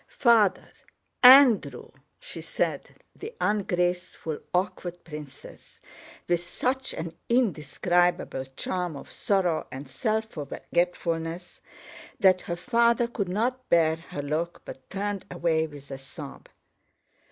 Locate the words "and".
9.71-9.87